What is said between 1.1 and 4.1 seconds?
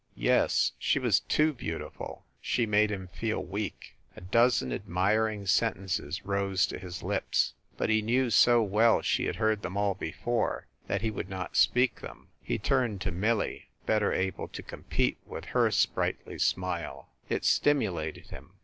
too beautiful; she made him feel weak.